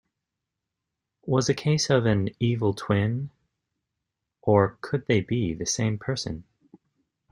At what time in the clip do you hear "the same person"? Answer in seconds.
5.53-6.43